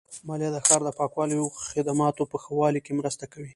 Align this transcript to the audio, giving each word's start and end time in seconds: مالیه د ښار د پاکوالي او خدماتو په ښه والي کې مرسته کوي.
مالیه 0.27 0.49
د 0.53 0.57
ښار 0.65 0.81
د 0.85 0.89
پاکوالي 0.99 1.35
او 1.41 1.47
خدماتو 1.71 2.29
په 2.31 2.37
ښه 2.43 2.51
والي 2.59 2.81
کې 2.85 2.97
مرسته 2.99 3.25
کوي. 3.31 3.49